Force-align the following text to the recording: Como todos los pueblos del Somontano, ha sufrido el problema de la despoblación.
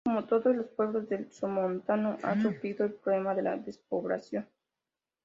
Como 0.03 0.25
todos 0.25 0.55
los 0.55 0.65
pueblos 0.69 1.07
del 1.09 1.31
Somontano, 1.31 2.17
ha 2.23 2.33
sufrido 2.41 2.85
el 2.87 2.93
problema 2.95 3.35
de 3.35 3.43
la 3.43 3.55
despoblación. 3.57 4.47